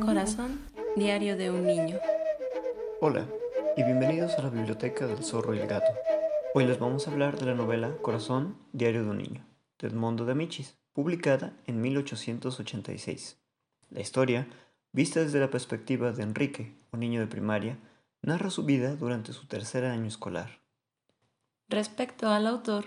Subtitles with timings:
[0.00, 0.60] Corazón,
[0.94, 1.98] diario de un niño.
[3.00, 3.26] Hola
[3.76, 5.92] y bienvenidos a la Biblioteca del Zorro y el Gato.
[6.54, 9.44] Hoy les vamos a hablar de la novela Corazón, diario de un niño,
[9.80, 13.36] de Edmondo de Amicis, publicada en 1886.
[13.90, 14.46] La historia,
[14.92, 17.78] vista desde la perspectiva de Enrique, un niño de primaria,
[18.22, 20.65] narra su vida durante su tercer año escolar.
[21.68, 22.86] Respecto al autor,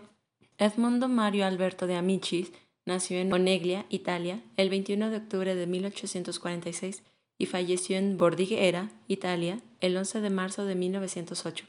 [0.57, 2.53] Edmondo Mario Alberto de Amicis
[2.85, 7.03] nació en Oneglia, Italia, el 21 de octubre de 1846
[7.37, 11.65] y falleció en Bordighera, Italia, el 11 de marzo de 1908.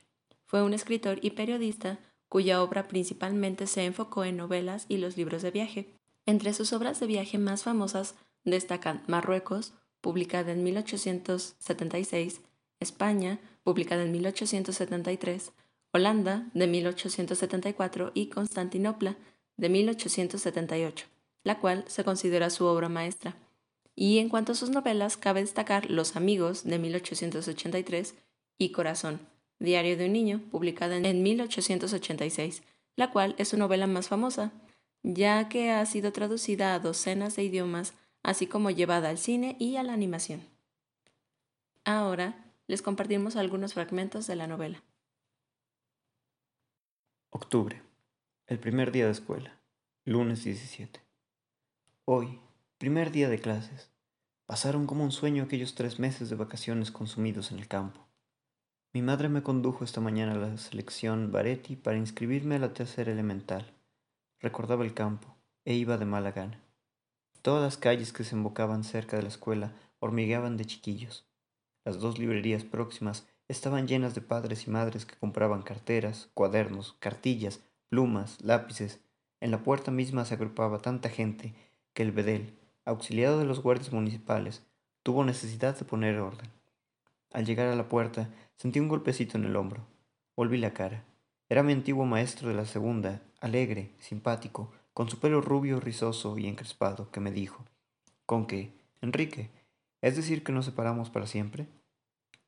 [0.46, 5.42] Fue un escritor y periodista cuya obra principalmente se enfocó en novelas y los libros
[5.42, 5.94] de viaje.
[6.26, 8.14] Entre sus obras de viaje más famosas
[8.44, 12.40] destacan Marruecos, publicada en 1876,
[12.78, 15.52] España, publicada en 1873,
[15.92, 19.16] Holanda, de 1874, y Constantinopla,
[19.56, 21.06] de 1878,
[21.44, 23.36] la cual se considera su obra maestra.
[23.94, 28.14] Y en cuanto a sus novelas, cabe destacar Los Amigos, de 1883,
[28.58, 29.20] y Corazón,
[29.58, 32.62] Diario de un Niño, publicada en 1886,
[32.96, 34.52] la cual es su novela más famosa,
[35.02, 39.76] ya que ha sido traducida a docenas de idiomas, así como llevada al cine y
[39.76, 40.42] a la animación.
[41.84, 44.82] Ahora les compartimos algunos fragmentos de la novela.
[47.32, 47.80] Octubre.
[48.48, 49.56] El primer día de escuela.
[50.04, 51.00] Lunes 17.
[52.04, 52.40] Hoy,
[52.76, 53.88] primer día de clases.
[54.46, 58.04] Pasaron como un sueño aquellos tres meses de vacaciones consumidos en el campo.
[58.92, 63.12] Mi madre me condujo esta mañana a la selección Baretti para inscribirme a la tercera
[63.12, 63.64] elemental.
[64.40, 66.60] Recordaba el campo e iba de mala gana.
[67.42, 71.28] Todas las calles que se embocaban cerca de la escuela hormigueaban de chiquillos.
[71.84, 77.60] Las dos librerías próximas estaban llenas de padres y madres que compraban carteras, cuadernos, cartillas,
[77.88, 79.00] plumas, lápices.
[79.40, 81.52] En la puerta misma se agrupaba tanta gente
[81.92, 84.62] que el bedel, auxiliado de los guardias municipales,
[85.02, 86.48] tuvo necesidad de poner orden.
[87.32, 89.84] Al llegar a la puerta, sentí un golpecito en el hombro.
[90.36, 91.02] Volví la cara.
[91.48, 96.46] Era mi antiguo maestro de la segunda, alegre, simpático, con su pelo rubio, rizoso y
[96.46, 97.64] encrespado, que me dijo,
[98.26, 98.72] ¿Con qué?
[99.00, 99.50] Enrique,
[100.02, 101.66] ¿es decir que nos separamos para siempre?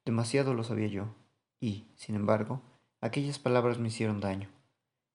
[0.05, 1.15] Demasiado lo sabía yo,
[1.61, 2.61] y, sin embargo,
[3.01, 4.49] aquellas palabras me hicieron daño.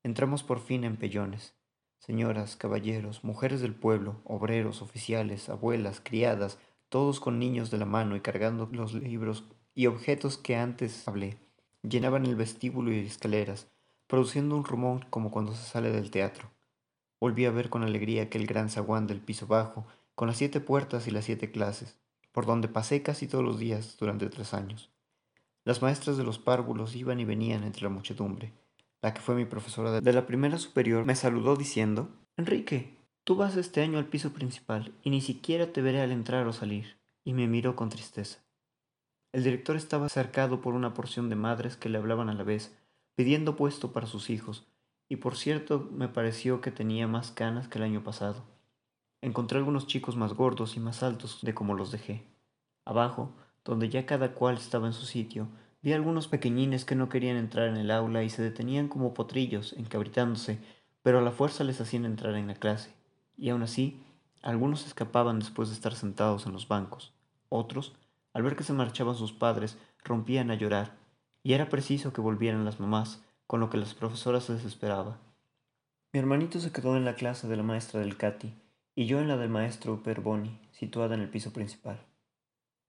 [0.01, 1.55] Entramos por fin en pellones,
[1.99, 8.15] señoras, caballeros, mujeres del pueblo, obreros, oficiales, abuelas, criadas, todos con niños de la mano
[8.15, 9.43] y cargando los libros
[9.75, 11.37] y objetos que antes hablé,
[11.83, 13.67] llenaban el vestíbulo y escaleras,
[14.07, 16.49] produciendo un rumor como cuando se sale del teatro.
[17.19, 21.07] Volví a ver con alegría aquel gran zaguán del piso bajo, con las siete puertas
[21.07, 21.99] y las siete clases,
[22.37, 24.91] por donde pasé casi todos los días durante tres años.
[25.65, 28.53] Las maestras de los párvulos iban y venían entre la muchedumbre,
[29.01, 33.57] la que fue mi profesora de la primera superior, me saludó diciendo, Enrique, tú vas
[33.57, 37.33] este año al piso principal y ni siquiera te veré al entrar o salir, y
[37.33, 38.37] me miró con tristeza.
[39.31, 42.77] El director estaba cercado por una porción de madres que le hablaban a la vez,
[43.15, 44.67] pidiendo puesto para sus hijos,
[45.09, 48.45] y por cierto me pareció que tenía más canas que el año pasado.
[49.21, 52.27] Encontré algunos chicos más gordos y más altos de como los dejé.
[52.85, 53.31] Abajo,
[53.65, 55.47] donde ya cada cual estaba en su sitio,
[55.81, 59.73] Vi algunos pequeñines que no querían entrar en el aula y se detenían como potrillos,
[59.77, 60.59] encabritándose,
[61.03, 62.93] pero a la fuerza les hacían entrar en la clase.
[63.37, 64.03] Y aún así,
[64.41, 67.13] algunos escapaban después de estar sentados en los bancos.
[67.49, 67.93] Otros,
[68.33, 70.97] al ver que se marchaban sus padres, rompían a llorar,
[71.43, 75.19] y era preciso que volvieran las mamás, con lo que las profesoras se desesperaba.
[76.11, 78.53] Mi hermanito se quedó en la clase de la maestra del Cati,
[78.97, 82.03] y yo en la del maestro Perboni, situada en el piso principal.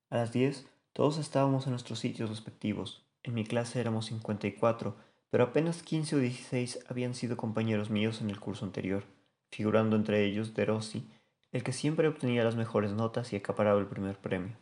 [0.09, 3.05] A las diez todos estábamos en nuestros sitios respectivos.
[3.23, 4.97] En mi clase éramos 54,
[5.29, 9.05] pero apenas 15 o 16 habían sido compañeros míos en el curso anterior,
[9.51, 11.07] figurando entre ellos De Rossi,
[11.53, 14.57] el que siempre obtenía las mejores notas y acaparaba el primer premio.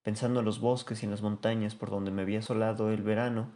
[0.00, 3.50] Pensando en los bosques y en las montañas por donde me había asolado el verano,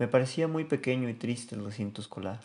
[0.00, 2.40] me parecía muy pequeño y triste el recinto escolar.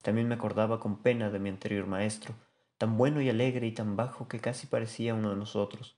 [0.00, 2.36] También me acordaba con pena de mi anterior maestro,
[2.82, 5.96] tan bueno y alegre y tan bajo que casi parecía uno de nosotros,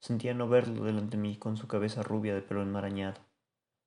[0.00, 3.22] Sentía no verlo delante de mí con su cabeza rubia de pelo enmarañado.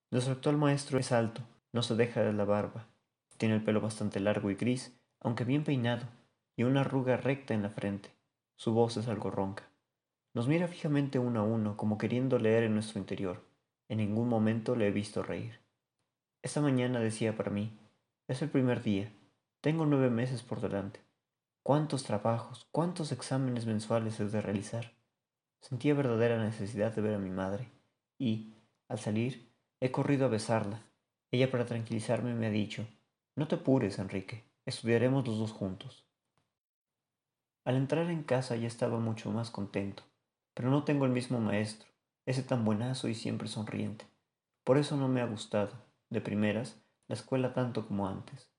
[0.10, 1.44] Nuestro actual maestro es alto,
[1.74, 2.88] no se deja de la barba.
[3.38, 6.08] Tiene el pelo bastante largo y gris, aunque bien peinado,
[6.56, 8.10] y una arruga recta en la frente.
[8.56, 9.70] Su voz es algo ronca.
[10.34, 13.46] Nos mira fijamente uno a uno, como queriendo leer en nuestro interior.
[13.90, 15.60] En ningún momento le he visto reír.
[16.42, 17.78] Esta mañana decía para mí,
[18.28, 19.12] es el primer día,
[19.62, 21.00] tengo nueve meses por delante.
[21.64, 24.94] ¿Cuántos trabajos, cuántos exámenes mensuales he de realizar?
[25.62, 27.70] Sentía verdadera necesidad de ver a mi madre,
[28.18, 28.56] y,
[28.88, 30.82] al salir, he corrido a besarla.
[31.32, 32.88] Ella para tranquilizarme me ha dicho,
[33.36, 36.06] no te apures, Enrique, Estudiaremos los dos juntos.
[37.66, 40.04] Al entrar en casa ya estaba mucho más contento,
[40.54, 41.90] pero no tengo el mismo maestro,
[42.28, 44.06] ese tan buenazo y siempre sonriente.
[44.64, 45.74] Por eso no me ha gustado,
[46.12, 48.52] de primeras, la escuela tanto como antes.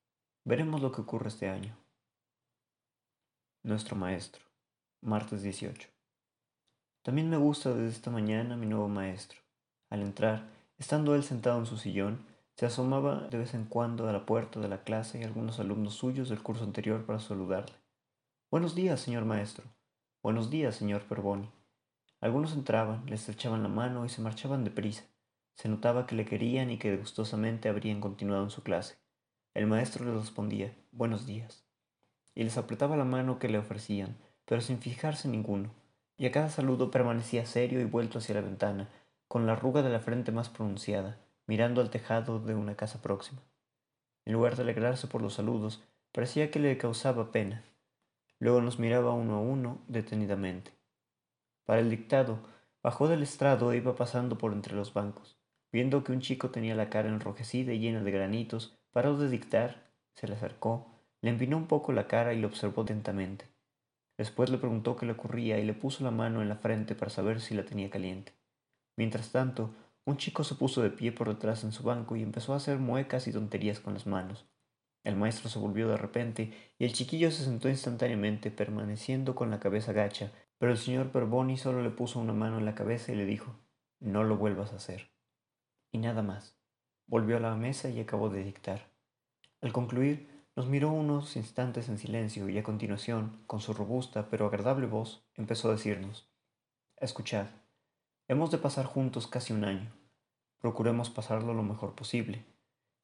[0.44, 1.79] Veremos lo que ocurre este año.
[3.62, 4.42] Nuestro maestro,
[5.02, 5.86] martes 18.
[7.02, 9.38] También me gusta desde esta mañana mi nuevo maestro.
[9.90, 10.48] Al entrar,
[10.78, 12.24] estando él sentado en su sillón,
[12.56, 15.92] se asomaba de vez en cuando a la puerta de la clase y algunos alumnos
[15.92, 17.76] suyos del curso anterior para saludarle.
[18.50, 19.66] Buenos días, señor maestro.
[20.22, 21.50] Buenos días, señor Perboni.
[22.22, 25.04] Algunos entraban, le estrechaban la mano y se marchaban deprisa.
[25.54, 28.96] Se notaba que le querían y que gustosamente habrían continuado en su clase.
[29.52, 31.69] El maestro les respondía, buenos días,
[32.34, 35.70] y les apretaba la mano que le ofrecían, pero sin fijarse ninguno,
[36.16, 38.88] y a cada saludo permanecía serio y vuelto hacia la ventana,
[39.28, 43.40] con la arruga de la frente más pronunciada, mirando al tejado de una casa próxima.
[44.24, 45.82] En lugar de alegrarse por los saludos,
[46.12, 47.64] parecía que le causaba pena.
[48.38, 50.72] Luego nos miraba uno a uno detenidamente.
[51.64, 52.40] Para el dictado,
[52.82, 55.38] bajó del estrado e iba pasando por entre los bancos.
[55.72, 59.90] Viendo que un chico tenía la cara enrojecida y llena de granitos, paró de dictar,
[60.14, 60.89] se le acercó,
[61.22, 63.46] le empinó un poco la cara y lo observó atentamente.
[64.16, 67.10] Después le preguntó qué le ocurría y le puso la mano en la frente para
[67.10, 68.34] saber si la tenía caliente.
[68.96, 69.74] Mientras tanto,
[70.04, 72.78] un chico se puso de pie por detrás en su banco y empezó a hacer
[72.78, 74.46] muecas y tonterías con las manos.
[75.04, 79.60] El maestro se volvió de repente y el chiquillo se sentó instantáneamente, permaneciendo con la
[79.60, 83.16] cabeza gacha, pero el señor Perboni solo le puso una mano en la cabeza y
[83.16, 83.58] le dijo,
[84.00, 85.10] no lo vuelvas a hacer.
[85.90, 86.58] Y nada más.
[87.06, 88.90] Volvió a la mesa y acabó de dictar.
[89.62, 94.44] Al concluir, nos miró unos instantes en silencio y a continuación, con su robusta pero
[94.44, 96.28] agradable voz, empezó a decirnos,
[96.98, 97.46] Escuchad,
[98.28, 99.90] hemos de pasar juntos casi un año.
[100.58, 102.44] Procuremos pasarlo lo mejor posible.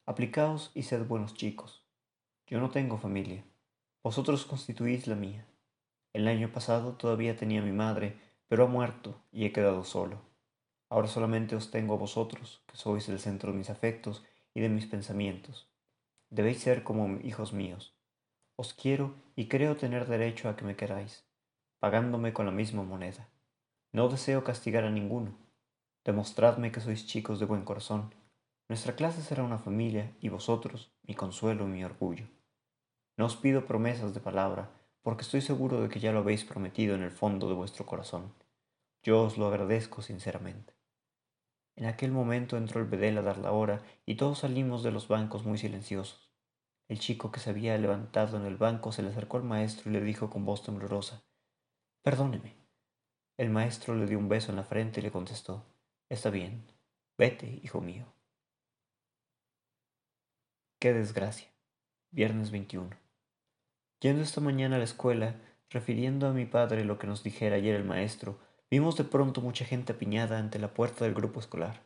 [0.05, 1.83] Aplicaos y sed buenos chicos.
[2.45, 3.43] Yo no tengo familia.
[4.03, 5.47] Vosotros constituís la mía.
[6.13, 10.21] El año pasado todavía tenía mi madre, pero ha muerto y he quedado solo.
[10.89, 14.23] Ahora solamente os tengo a vosotros, que sois el centro de mis afectos
[14.53, 15.67] y de mis pensamientos.
[16.29, 17.95] Debéis ser como hijos míos.
[18.55, 21.25] Os quiero y creo tener derecho a que me queráis,
[21.79, 23.29] pagándome con la misma moneda.
[23.91, 25.37] No deseo castigar a ninguno,
[26.07, 28.15] Demostradme que sois chicos de buen corazón.
[28.69, 32.27] Nuestra clase será una familia y vosotros mi consuelo y mi orgullo.
[33.17, 34.71] No os pido promesas de palabra,
[35.01, 38.33] porque estoy seguro de que ya lo habéis prometido en el fondo de vuestro corazón.
[39.03, 40.76] Yo os lo agradezco sinceramente.
[41.77, 45.07] En aquel momento entró el bedel a dar la hora y todos salimos de los
[45.07, 46.31] bancos muy silenciosos.
[46.87, 49.93] El chico que se había levantado en el banco se le acercó al maestro y
[49.93, 51.23] le dijo con voz temblorosa,
[52.01, 52.55] Perdóneme.
[53.37, 55.65] El maestro le dio un beso en la frente y le contestó,
[56.09, 56.65] Está bien,
[57.15, 58.05] vete, hijo mío.
[60.79, 61.47] Qué desgracia.
[62.09, 62.89] Viernes 21.
[63.99, 65.35] Yendo esta mañana a la escuela,
[65.69, 69.65] refiriendo a mi padre lo que nos dijera ayer el maestro, vimos de pronto mucha
[69.65, 71.81] gente apiñada ante la puerta del grupo escolar.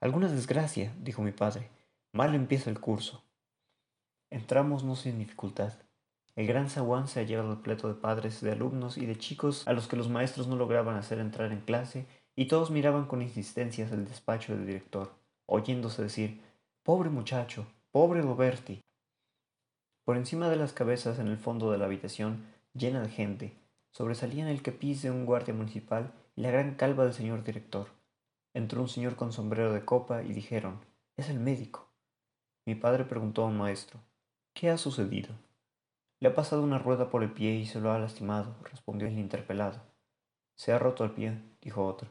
[0.00, 1.70] Alguna desgracia, dijo mi padre.
[2.12, 3.24] Mal empieza el curso.
[4.30, 5.74] Entramos no sin dificultad.
[6.36, 9.88] El gran zaguán se hallaba repleto de padres, de alumnos y de chicos a los
[9.88, 12.06] que los maestros no lograban hacer entrar en clase
[12.36, 15.12] y todos miraban con insistencias el despacho del director,
[15.46, 16.40] oyéndose decir,
[16.84, 18.80] Pobre muchacho, pobre Roberti.
[20.04, 23.56] Por encima de las cabezas en el fondo de la habitación, llena de gente,
[23.92, 27.88] sobresalían el kepiz de un guardia municipal y la gran calva del señor director.
[28.54, 30.80] Entró un señor con sombrero de copa y dijeron,
[31.16, 31.88] es el médico.
[32.66, 34.00] Mi padre preguntó a un maestro,
[34.54, 35.34] ¿qué ha sucedido?
[36.20, 39.18] Le ha pasado una rueda por el pie y se lo ha lastimado, respondió el
[39.18, 39.80] interpelado.
[40.56, 42.08] Se ha roto el pie, dijo otro.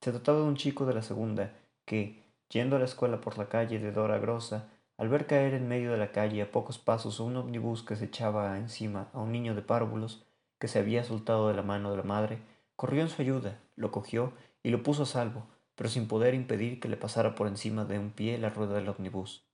[0.00, 1.52] Se trataba de un chico de la segunda,
[1.84, 4.68] que, yendo a la escuela por la calle de Dora Grosa,
[4.98, 8.06] al ver caer en medio de la calle a pocos pasos un omnibus que se
[8.06, 10.25] echaba encima a un niño de párvulos
[10.58, 12.38] que se había soltado de la mano de la madre,
[12.76, 14.32] corrió en su ayuda, lo cogió
[14.62, 17.98] y lo puso a salvo, pero sin poder impedir que le pasara por encima de
[17.98, 19.46] un pie la rueda del omnibus.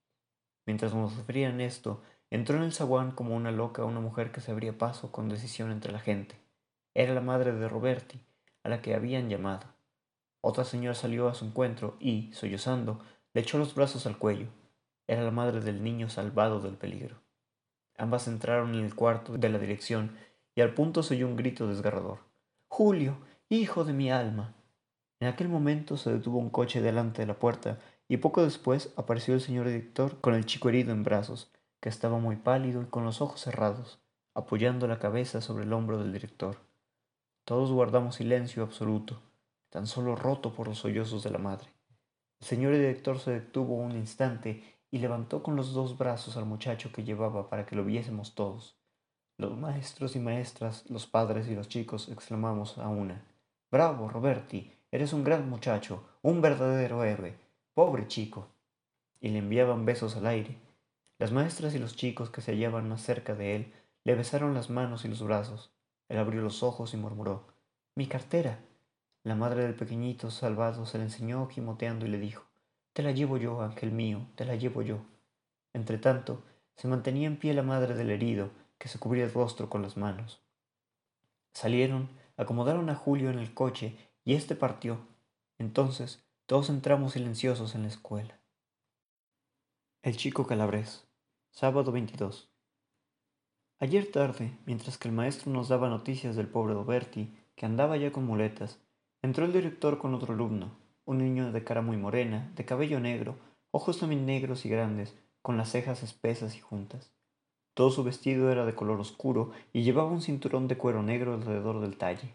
[0.66, 4.52] Mientras nos sufrían esto, entró en el zaguán como una loca una mujer que se
[4.52, 6.37] abría paso con decisión entre la gente.
[6.94, 8.25] Era la madre de Roberti,
[8.62, 9.66] a la que habían llamado.
[10.40, 13.04] Otra señora salió a su encuentro y, sollozando,
[13.35, 14.49] le echó los brazos al cuello.
[15.06, 17.21] Era la madre del niño salvado del peligro.
[17.97, 20.16] Ambas entraron en el cuarto de la dirección
[20.54, 22.18] y al punto se oyó un grito desgarrador.
[22.68, 23.18] Julio,
[23.49, 24.54] hijo de mi alma.
[25.21, 27.78] En aquel momento se detuvo un coche delante de la puerta
[28.09, 32.18] y poco después apareció el señor director con el chico herido en brazos, que estaba
[32.18, 34.00] muy pálido y con los ojos cerrados,
[34.35, 36.59] apoyando la cabeza sobre el hombro del director.
[37.44, 39.23] Todos guardamos silencio absoluto
[39.73, 41.66] tan solo roto por los sollozos de la madre.
[42.40, 46.92] El señor director se detuvo un instante y levantó con los dos brazos al muchacho
[46.92, 48.76] que llevaba para que lo viésemos todos.
[49.39, 53.25] Los maestros y maestras, los padres y los chicos exclamamos a una.
[53.71, 57.39] Bravo, Roberti, eres un gran muchacho, un verdadero héroe.
[57.75, 58.49] Pobre chico.
[59.21, 60.59] Y le enviaban besos al aire.
[61.19, 63.73] Las maestras y los chicos que se hallaban más cerca de él
[64.05, 65.73] le besaron las manos y los brazos.
[66.09, 67.47] Él abrió los ojos y murmuró
[67.97, 68.59] Mi cartera.
[69.25, 72.45] La madre del pequeñito salvado se le enseñó gimoteando y le dijo
[72.93, 74.99] Te la llevo yo, ángel mío, te la llevo yo.
[75.73, 76.43] Entretanto,
[76.77, 78.51] se mantenía en pie la madre del herido,
[78.83, 80.41] que se cubría el rostro con las manos.
[81.53, 84.99] Salieron, acomodaron a Julio en el coche y éste partió.
[85.57, 88.41] Entonces todos entramos silenciosos en la escuela.
[90.03, 91.07] El chico calabrés,
[91.53, 92.51] sábado 22.
[93.79, 98.11] Ayer tarde, mientras que el maestro nos daba noticias del pobre Doberti, que andaba ya
[98.11, 98.81] con muletas,
[99.23, 103.37] entró el director con otro alumno, un niño de cara muy morena, de cabello negro,
[103.71, 107.12] ojos también negros y grandes, con las cejas espesas y juntas.
[107.75, 111.81] Todo su vestido era de color oscuro y llevaba un cinturón de cuero negro alrededor
[111.81, 112.35] del talle.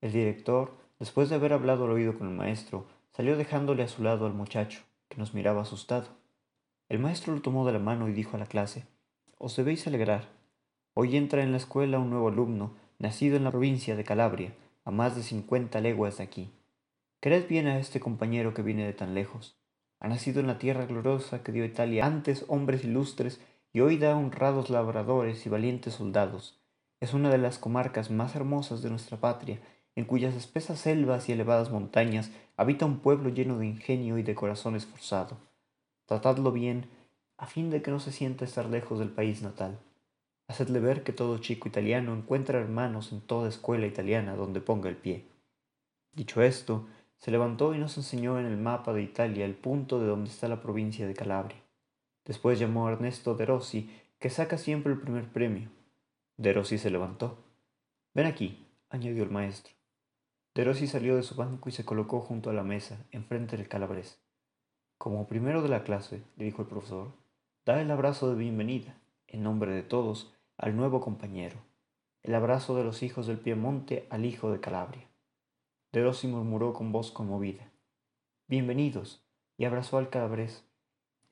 [0.00, 4.02] El director, después de haber hablado al oído con el maestro, salió dejándole a su
[4.02, 6.08] lado al muchacho, que nos miraba asustado.
[6.88, 8.86] El maestro lo tomó de la mano y dijo a la clase,
[9.38, 10.28] Os debéis alegrar.
[10.94, 14.54] Hoy entra en la escuela un nuevo alumno, nacido en la provincia de Calabria,
[14.84, 16.50] a más de cincuenta leguas de aquí.
[17.20, 19.56] Quered bien a este compañero que viene de tan lejos.
[20.00, 23.40] Ha nacido en la tierra gloriosa que dio Italia antes hombres ilustres
[23.74, 26.60] y hoy da honrados labradores y valientes soldados.
[27.00, 29.58] Es una de las comarcas más hermosas de nuestra patria,
[29.96, 34.36] en cuyas espesas selvas y elevadas montañas habita un pueblo lleno de ingenio y de
[34.36, 35.38] corazón esforzado.
[36.06, 36.86] Tratadlo bien,
[37.36, 39.80] a fin de que no se sienta estar lejos del país natal.
[40.46, 44.96] Hacedle ver que todo chico italiano encuentra hermanos en toda escuela italiana donde ponga el
[44.96, 45.24] pie.
[46.12, 50.06] Dicho esto, se levantó y nos enseñó en el mapa de Italia el punto de
[50.06, 51.63] donde está la provincia de Calabria.
[52.24, 55.68] Después llamó a Ernesto Derossi, que saca siempre el primer premio.
[56.36, 57.44] Derossi se levantó.
[58.14, 59.74] Ven aquí, añadió el maestro.
[60.54, 64.20] Derossi salió de su banco y se colocó junto a la mesa, enfrente del calabrés.
[64.98, 67.12] Como primero de la clase, le dijo el profesor,
[67.66, 71.58] da el abrazo de bienvenida, en nombre de todos, al nuevo compañero.
[72.22, 75.08] El abrazo de los hijos del Piemonte al hijo de Calabria.
[75.92, 77.70] Derossi murmuró con voz conmovida.
[78.46, 79.22] Bienvenidos,
[79.58, 80.64] y abrazó al calabrés,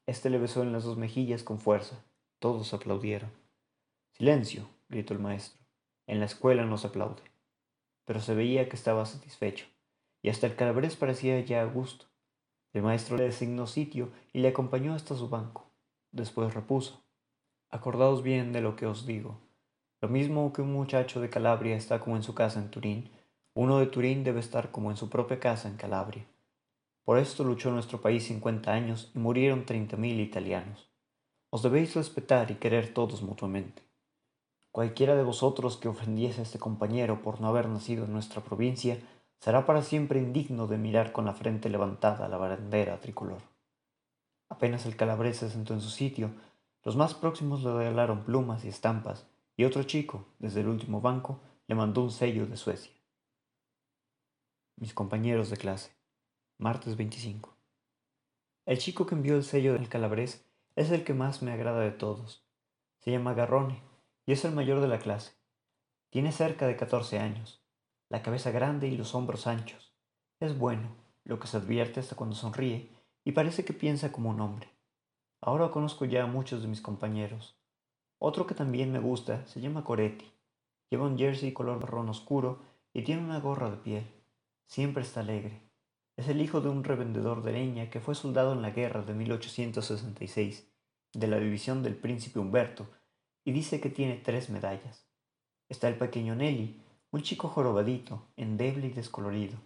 [0.07, 2.05] este le besó en las dos mejillas con fuerza.
[2.39, 3.31] Todos aplaudieron.
[4.13, 5.65] Silencio, gritó el maestro.
[6.07, 7.23] En la escuela no se aplaude.
[8.05, 9.67] Pero se veía que estaba satisfecho,
[10.23, 12.07] y hasta el calabrés parecía ya a gusto.
[12.73, 15.71] El maestro le designó sitio y le acompañó hasta su banco.
[16.11, 17.03] Después repuso.
[17.71, 19.39] Acordaos bien de lo que os digo.
[20.01, 23.11] Lo mismo que un muchacho de Calabria está como en su casa en Turín,
[23.55, 26.25] uno de Turín debe estar como en su propia casa en Calabria.
[27.05, 30.89] Por esto luchó nuestro país cincuenta años y murieron treinta mil italianos.
[31.51, 33.83] Os debéis respetar y querer todos mutuamente.
[34.71, 38.99] Cualquiera de vosotros que ofendiese a este compañero por no haber nacido en nuestra provincia
[39.41, 43.43] será para siempre indigno de mirar con la frente levantada la bandera tricolor.
[44.49, 46.31] Apenas el calabrés se sentó en su sitio,
[46.85, 51.41] los más próximos le regalaron plumas y estampas, y otro chico, desde el último banco,
[51.67, 52.93] le mandó un sello de Suecia.
[54.77, 55.91] Mis compañeros de clase
[56.63, 57.57] martes 25.
[58.67, 61.91] El chico que envió el sello del calabrés es el que más me agrada de
[61.91, 62.47] todos.
[63.01, 63.83] Se llama Garrone
[64.27, 65.33] y es el mayor de la clase.
[66.11, 67.61] Tiene cerca de 14 años,
[68.09, 69.93] la cabeza grande y los hombros anchos.
[70.39, 72.93] Es bueno, lo que se advierte hasta cuando sonríe,
[73.25, 74.69] y parece que piensa como un hombre.
[75.41, 77.59] Ahora conozco ya a muchos de mis compañeros.
[78.19, 80.31] Otro que también me gusta se llama Coretti.
[80.91, 82.61] Lleva un jersey color marrón oscuro
[82.93, 84.07] y tiene una gorra de piel.
[84.65, 85.72] Siempre está alegre.
[86.17, 89.15] Es el hijo de un revendedor de leña que fue soldado en la guerra de
[89.15, 90.69] 1866
[91.15, 92.87] de la división del príncipe Humberto
[93.45, 95.07] y dice que tiene tres medallas.
[95.69, 99.59] Está el pequeño Nelly, un chico jorobadito, endeble y descolorido.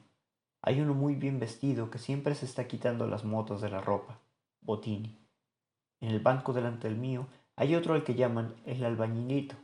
[0.63, 4.21] Hay uno muy bien vestido que siempre se está quitando las motas de la ropa,
[4.61, 5.19] Botini.
[6.01, 7.27] En el banco delante del mío
[7.57, 9.57] hay otro al que llaman el albañilito,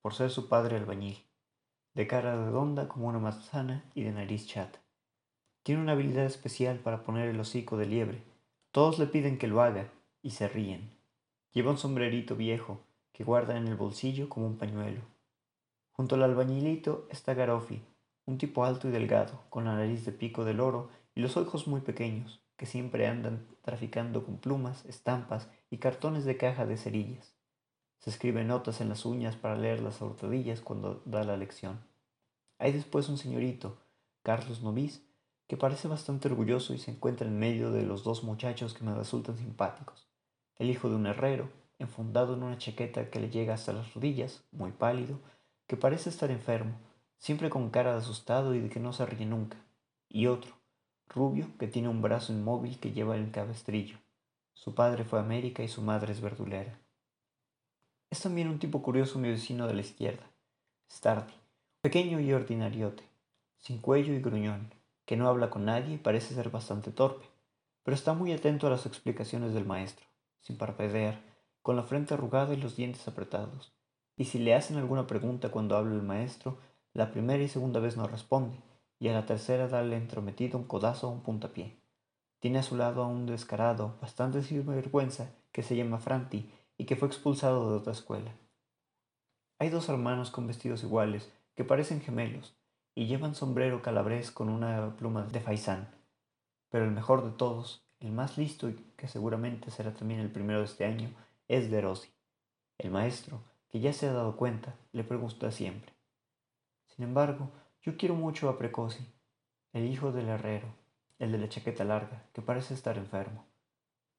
[0.00, 1.18] por ser su padre albañil,
[1.94, 4.78] de cara redonda como una manzana y de nariz chata.
[5.68, 8.22] Tiene una habilidad especial para poner el hocico de liebre.
[8.72, 10.96] Todos le piden que lo haga y se ríen.
[11.52, 12.80] Lleva un sombrerito viejo
[13.12, 15.02] que guarda en el bolsillo como un pañuelo.
[15.92, 17.82] Junto al albañilito está Garofi,
[18.24, 21.68] un tipo alto y delgado, con la nariz de pico del oro y los ojos
[21.68, 27.34] muy pequeños, que siempre andan traficando con plumas, estampas y cartones de caja de cerillas.
[27.98, 31.78] Se escribe notas en las uñas para leer las hurtadillas cuando da la lección.
[32.58, 33.76] Hay después un señorito,
[34.22, 35.06] Carlos Novis,
[35.48, 38.94] que parece bastante orgulloso y se encuentra en medio de los dos muchachos que me
[38.94, 40.06] resultan simpáticos.
[40.58, 44.44] el hijo de un herrero, enfundado en una chaqueta que le llega hasta las rodillas,
[44.50, 45.20] muy pálido,
[45.66, 46.76] que parece estar enfermo,
[47.16, 49.56] siempre con cara de asustado y de que no se ríe nunca,
[50.08, 50.52] y otro,
[51.08, 53.98] rubio, que tiene un brazo inmóvil que lleva el cabestrillo.
[54.52, 56.78] Su padre fue a América y su madre es verdulera.
[58.10, 60.28] Es también un tipo curioso mi vecino de la izquierda,
[60.90, 61.32] Stardy,
[61.80, 63.04] pequeño y ordinariote,
[63.58, 64.77] sin cuello y gruñón,
[65.08, 67.24] que no habla con nadie y parece ser bastante torpe,
[67.82, 70.04] pero está muy atento a las explicaciones del maestro,
[70.42, 71.22] sin parpadear,
[71.62, 73.72] con la frente arrugada y los dientes apretados.
[74.18, 76.58] Y si le hacen alguna pregunta cuando habla el maestro,
[76.92, 78.58] la primera y segunda vez no responde,
[78.98, 81.80] y a la tercera dale entrometido un codazo o un puntapié.
[82.38, 86.96] Tiene a su lado a un descarado, bastante vergüenza, que se llama Franti y que
[86.96, 88.36] fue expulsado de otra escuela.
[89.58, 92.57] Hay dos hermanos con vestidos iguales, que parecen gemelos,
[92.98, 95.88] y llevan sombrero calabrés con una pluma de faisán.
[96.68, 100.58] Pero el mejor de todos, el más listo y que seguramente será también el primero
[100.58, 101.08] de este año,
[101.46, 102.10] es Derossi.
[102.76, 105.92] El maestro, que ya se ha dado cuenta, le pregunta siempre.
[106.88, 107.52] Sin embargo,
[107.82, 109.06] yo quiero mucho a Precoci,
[109.72, 110.66] el hijo del herrero,
[111.20, 113.46] el de la chaqueta larga, que parece estar enfermo.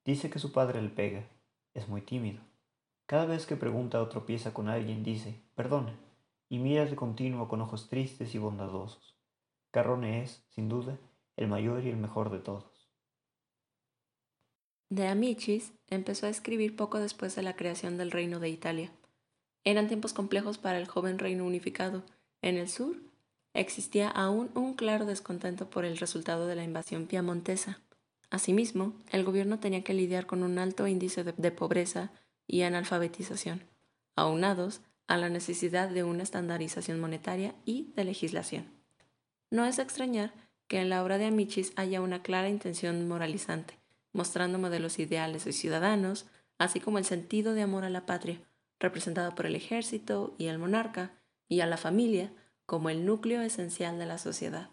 [0.06, 1.28] Dice que su padre le pega,
[1.74, 2.40] es muy tímido.
[3.08, 6.00] Cada vez que pregunta o tropieza con alguien dice, perdona,
[6.50, 9.16] y mira de continuo con ojos tristes y bondadosos.
[9.72, 10.98] Carrone es, sin duda,
[11.38, 12.90] el mayor y el mejor de todos.
[14.90, 18.92] De Amicis empezó a escribir poco después de la creación del Reino de Italia.
[19.64, 22.02] Eran tiempos complejos para el joven reino unificado.
[22.42, 22.98] En el sur
[23.54, 27.80] existía aún un claro descontento por el resultado de la invasión piamontesa.
[28.32, 32.12] Asimismo, el gobierno tenía que lidiar con un alto índice de, de pobreza
[32.48, 33.64] y analfabetización,
[34.16, 38.72] aunados a la necesidad de una estandarización monetaria y de legislación.
[39.50, 40.32] No es extrañar
[40.68, 43.74] que en la obra de Amichis haya una clara intención moralizante,
[44.14, 46.28] mostrando modelos ideales de ciudadanos,
[46.60, 48.40] así como el sentido de amor a la patria,
[48.80, 51.12] representado por el ejército y el monarca,
[51.48, 52.32] y a la familia
[52.68, 54.70] como el núcleo esencial de la sociedad.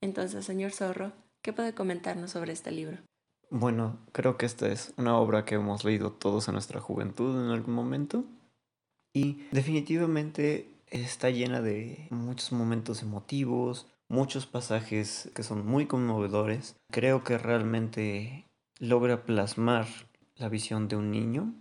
[0.00, 2.98] Entonces, señor Zorro, ¿qué puede comentarnos sobre este libro?
[3.50, 7.52] Bueno, creo que esta es una obra que hemos leído todos en nuestra juventud en
[7.52, 8.24] algún momento
[9.12, 16.76] y definitivamente está llena de muchos momentos emotivos, muchos pasajes que son muy conmovedores.
[16.90, 18.46] Creo que realmente
[18.78, 19.86] logra plasmar
[20.36, 21.54] la visión de un niño,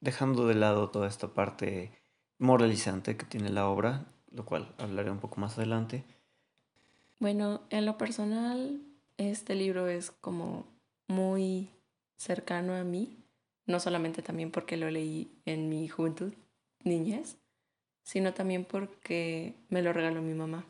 [0.00, 1.90] dejando de lado toda esta parte
[2.38, 6.04] moralizante que tiene la obra, lo cual hablaré un poco más adelante.
[7.18, 8.82] Bueno, en lo personal,
[9.16, 10.66] este libro es como
[11.08, 11.70] muy
[12.16, 13.16] cercano a mí,
[13.64, 16.34] no solamente también porque lo leí en mi juventud,
[16.86, 17.36] niñez,
[18.02, 20.64] sino también porque me lo regaló mi mamá.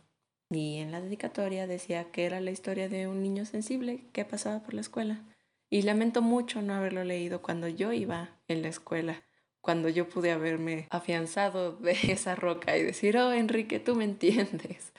[0.50, 4.60] Y en la dedicatoria decía que era la historia de un niño sensible que pasaba
[4.60, 5.20] por la escuela.
[5.68, 9.22] Y lamento mucho no haberlo leído cuando yo iba en la escuela,
[9.60, 14.92] cuando yo pude haberme afianzado de esa roca y decir, oh Enrique, tú me entiendes.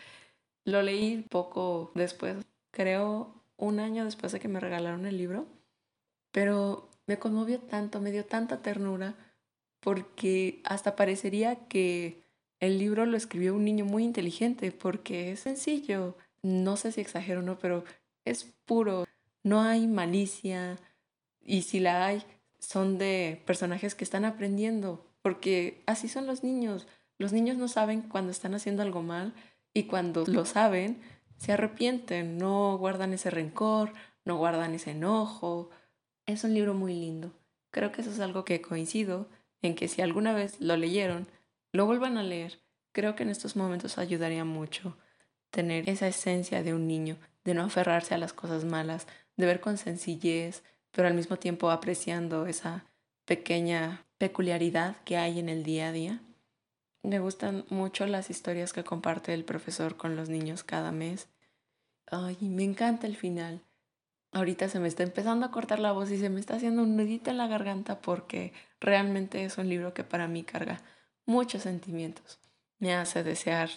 [0.66, 2.36] Lo leí poco después,
[2.72, 5.48] creo un año después de que me regalaron el libro,
[6.32, 9.16] pero me conmovió tanto, me dio tanta ternura,
[9.80, 12.24] porque hasta parecería que
[12.60, 17.40] el libro lo escribió un niño muy inteligente, porque es sencillo, no sé si exagero
[17.42, 17.84] o no, pero
[18.26, 19.06] es puro,
[19.44, 20.78] no hay malicia,
[21.48, 22.24] y si la hay,
[22.60, 26.88] son de personajes que están aprendiendo, porque así son los niños.
[27.18, 29.34] Los niños no saben cuando están haciendo algo mal
[29.74, 31.02] y cuando lo saben,
[31.38, 33.94] se arrepienten, no guardan ese rencor,
[34.26, 35.70] no guardan ese enojo.
[36.26, 37.32] Es un libro muy lindo.
[37.72, 39.30] Creo que eso es algo que coincido
[39.62, 41.28] en que si alguna vez lo leyeron,
[41.72, 42.60] lo vuelvan a leer.
[42.92, 44.98] Creo que en estos momentos ayudaría mucho
[45.52, 49.60] tener esa esencia de un niño, de no aferrarse a las cosas malas, de ver
[49.60, 52.86] con sencillez, pero al mismo tiempo apreciando esa
[53.26, 56.22] pequeña peculiaridad que hay en el día a día.
[57.04, 61.28] Me gustan mucho las historias que comparte el profesor con los niños cada mes.
[62.08, 63.62] Ay, me encanta el final.
[64.32, 66.96] Ahorita se me está empezando a cortar la voz y se me está haciendo un
[66.96, 70.82] nudito en la garganta porque realmente es un libro que para mí carga
[71.26, 72.40] muchos sentimientos.
[72.80, 73.70] Me hace desear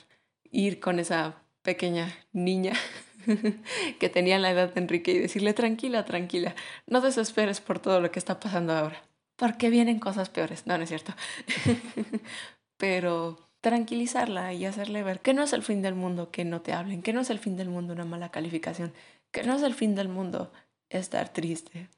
[0.50, 2.72] ir con esa pequeña niña
[3.98, 6.54] que tenía la edad de Enrique y decirle tranquila, tranquila,
[6.86, 9.02] no desesperes por todo lo que está pasando ahora,
[9.36, 10.66] porque vienen cosas peores.
[10.66, 11.14] No, no es cierto.
[12.76, 16.72] pero tranquilizarla y hacerle ver que no es el fin del mundo que no te
[16.72, 18.92] hablen, que no es el fin del mundo una mala calificación,
[19.30, 20.52] que no es el fin del mundo
[20.88, 21.88] estar triste.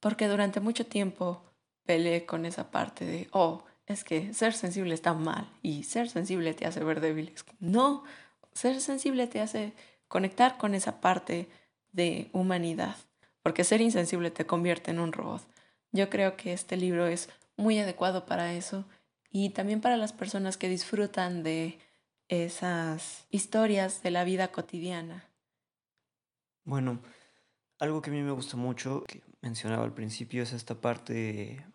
[0.00, 1.42] Porque durante mucho tiempo
[1.84, 6.54] peleé con esa parte de, oh, es que ser sensible está mal y ser sensible
[6.54, 7.44] te hace ver débiles.
[7.60, 8.04] No,
[8.52, 9.72] ser sensible te hace
[10.08, 11.48] conectar con esa parte
[11.92, 12.96] de humanidad,
[13.42, 15.42] porque ser insensible te convierte en un robot.
[15.92, 18.84] Yo creo que este libro es muy adecuado para eso
[19.30, 21.78] y también para las personas que disfrutan de
[22.28, 25.31] esas historias de la vida cotidiana.
[26.64, 27.02] Bueno,
[27.78, 31.66] algo que a mí me gusta mucho, que mencionaba al principio, es esta parte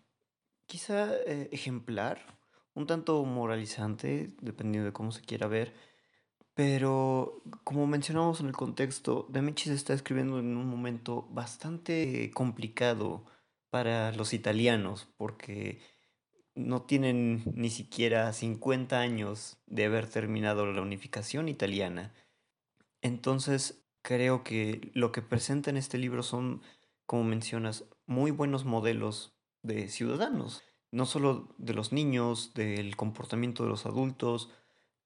[0.66, 2.38] quizá eh, ejemplar,
[2.74, 5.74] un tanto moralizante, dependiendo de cómo se quiera ver,
[6.54, 13.24] pero como mencionamos en el contexto, se está escribiendo en un momento bastante complicado
[13.70, 15.80] para los italianos, porque
[16.54, 22.12] no tienen ni siquiera 50 años de haber terminado la unificación italiana.
[23.02, 26.62] Entonces, creo que lo que presenta en este libro son,
[27.06, 33.70] como mencionas, muy buenos modelos de ciudadanos, no solo de los niños, del comportamiento de
[33.70, 34.50] los adultos.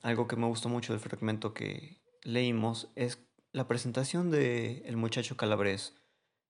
[0.00, 3.18] Algo que me gustó mucho del fragmento que leímos es
[3.52, 5.94] la presentación de el muchacho calabrés,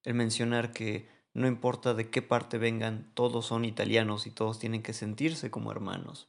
[0.05, 4.83] el mencionar que no importa de qué parte vengan, todos son italianos y todos tienen
[4.83, 6.29] que sentirse como hermanos.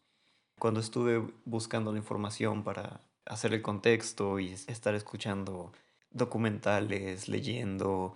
[0.57, 5.73] Cuando estuve buscando la información para hacer el contexto y estar escuchando
[6.13, 8.15] documentales, leyendo,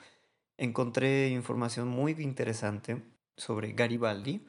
[0.57, 3.03] encontré información muy interesante
[3.35, 4.45] sobre Garibaldi.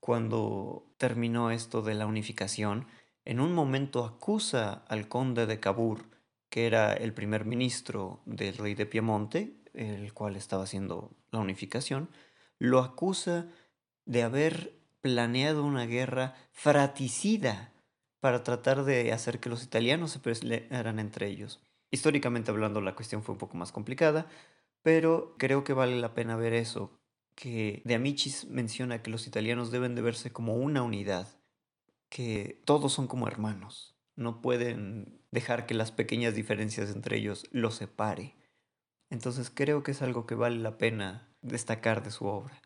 [0.00, 2.86] Cuando terminó esto de la unificación,
[3.24, 6.04] en un momento acusa al conde de Cabur,
[6.48, 12.08] que era el primer ministro del rey de Piemonte, el cual estaba haciendo la unificación,
[12.58, 13.48] lo acusa
[14.04, 17.72] de haber planeado una guerra fratricida
[18.20, 21.60] para tratar de hacer que los italianos se pelearan entre ellos.
[21.96, 24.26] Históricamente hablando, la cuestión fue un poco más complicada,
[24.82, 27.00] pero creo que vale la pena ver eso,
[27.34, 31.26] que De Amicis menciona que los italianos deben de verse como una unidad,
[32.10, 37.76] que todos son como hermanos, no pueden dejar que las pequeñas diferencias entre ellos los
[37.76, 38.36] separe.
[39.08, 42.60] Entonces creo que es algo que vale la pena destacar de su obra.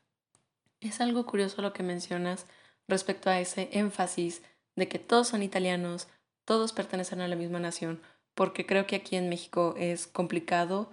[0.81, 2.49] Es algo curioso lo que mencionas
[2.89, 4.43] respecto a ese énfasis
[4.75, 6.09] de que todos son italianos,
[6.45, 8.03] todos pertenecen a la misma nación,
[8.35, 10.91] porque creo que aquí en México es complicado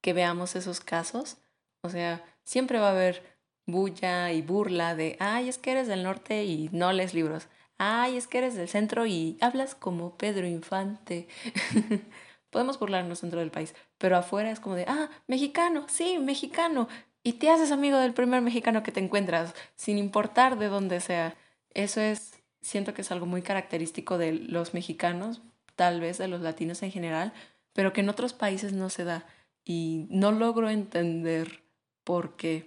[0.00, 1.38] que veamos esos casos.
[1.82, 6.02] O sea, siempre va a haber bulla y burla de, ay, es que eres del
[6.02, 7.48] norte y no lees libros.
[7.78, 11.28] Ay, es que eres del centro y hablas como Pedro Infante.
[12.50, 16.88] Podemos burlarnos dentro del país, pero afuera es como de, ah, mexicano, sí, mexicano.
[17.22, 21.36] Y te haces amigo del primer mexicano que te encuentras, sin importar de dónde sea.
[21.74, 25.42] Eso es, siento que es algo muy característico de los mexicanos,
[25.78, 27.32] tal vez de los latinos en general,
[27.72, 29.24] pero que en otros países no se da.
[29.64, 31.62] Y no logro entender
[32.02, 32.64] por qué.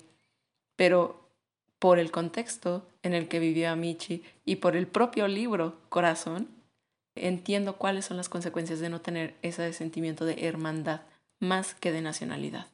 [0.78, 1.30] Pero
[1.78, 6.48] por el contexto en el que vivió Amici y por el propio libro Corazón,
[7.16, 11.02] entiendo cuáles son las consecuencias de no tener ese sentimiento de hermandad
[11.40, 12.68] más que de nacionalidad.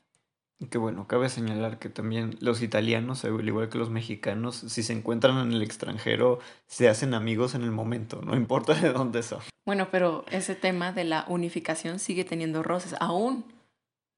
[0.71, 4.93] Que bueno, cabe señalar que también los italianos, al igual que los mexicanos, si se
[4.93, 9.39] encuentran en el extranjero, se hacen amigos en el momento, no importa de dónde son.
[9.65, 13.45] Bueno, pero ese tema de la unificación sigue teniendo roces, aún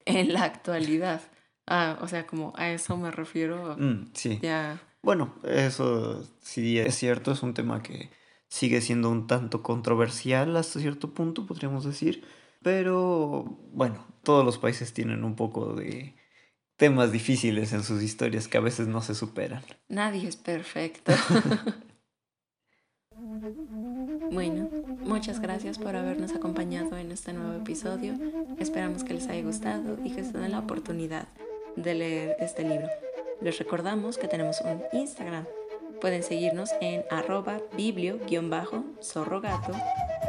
[0.06, 1.20] en la actualidad.
[1.66, 3.76] Ah, o sea, como a eso me refiero.
[3.78, 4.38] Mm, sí.
[4.42, 4.80] Ya.
[5.02, 8.10] Bueno, eso sí es cierto, es un tema que
[8.48, 12.24] sigue siendo un tanto controversial hasta cierto punto, podríamos decir.
[12.62, 16.14] Pero bueno, todos los países tienen un poco de
[16.80, 19.62] temas difíciles en sus historias que a veces no se superan.
[19.90, 21.12] Nadie es perfecto.
[24.32, 24.70] bueno,
[25.04, 28.14] muchas gracias por habernos acompañado en este nuevo episodio.
[28.58, 31.28] Esperamos que les haya gustado y que se den la oportunidad
[31.76, 32.88] de leer este libro.
[33.42, 35.44] Les recordamos que tenemos un Instagram
[36.00, 39.72] Pueden seguirnos en arroba biblio-zorrogato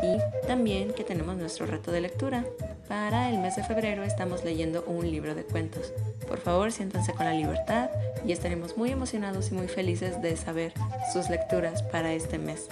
[0.03, 2.43] y también que tenemos nuestro reto de lectura.
[2.91, 5.93] Para el mes de febrero estamos leyendo un libro de cuentos.
[6.27, 7.89] Por favor, siéntanse con la libertad
[8.25, 10.73] y estaremos muy emocionados y muy felices de saber
[11.13, 12.67] sus lecturas para este mes.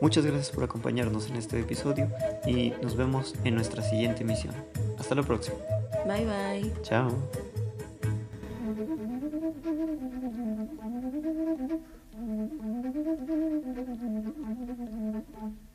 [0.00, 2.10] Muchas gracias por acompañarnos en este episodio
[2.44, 4.52] y nos vemos en nuestra siguiente emisión.
[4.98, 5.58] Hasta la próxima.
[6.04, 6.72] Bye bye.
[6.82, 7.12] Chao.